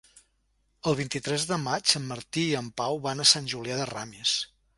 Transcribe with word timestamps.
El 0.91 0.95
vint-i-tres 0.99 1.45
de 1.51 1.59
maig 1.65 1.93
en 1.99 2.07
Martí 2.13 2.47
i 2.47 2.57
en 2.63 2.73
Pau 2.83 2.99
van 3.05 3.23
a 3.23 3.27
Sant 3.35 3.53
Julià 3.55 3.79
de 3.83 3.87
Ramis. 3.93 4.35